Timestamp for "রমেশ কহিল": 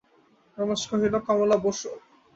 0.57-1.13